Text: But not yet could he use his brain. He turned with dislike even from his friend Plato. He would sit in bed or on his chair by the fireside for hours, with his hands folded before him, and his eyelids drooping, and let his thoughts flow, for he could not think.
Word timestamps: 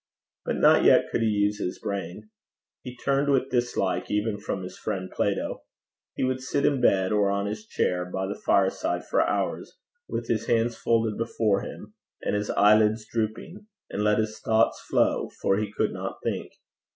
But 0.45 0.55
not 0.55 0.83
yet 0.83 1.11
could 1.11 1.21
he 1.21 1.27
use 1.27 1.59
his 1.59 1.77
brain. 1.77 2.31
He 2.81 2.97
turned 2.97 3.31
with 3.31 3.51
dislike 3.51 4.09
even 4.09 4.39
from 4.39 4.63
his 4.63 4.75
friend 4.75 5.11
Plato. 5.11 5.61
He 6.15 6.23
would 6.23 6.41
sit 6.41 6.65
in 6.65 6.81
bed 6.81 7.11
or 7.11 7.29
on 7.29 7.45
his 7.45 7.67
chair 7.67 8.03
by 8.05 8.25
the 8.25 8.33
fireside 8.43 9.05
for 9.05 9.21
hours, 9.21 9.77
with 10.09 10.27
his 10.27 10.47
hands 10.47 10.75
folded 10.75 11.19
before 11.19 11.61
him, 11.61 11.93
and 12.23 12.33
his 12.33 12.49
eyelids 12.49 13.05
drooping, 13.05 13.67
and 13.91 14.03
let 14.03 14.17
his 14.17 14.39
thoughts 14.39 14.81
flow, 14.89 15.29
for 15.39 15.57
he 15.59 15.71
could 15.71 15.93
not 15.93 16.17
think. 16.23 16.51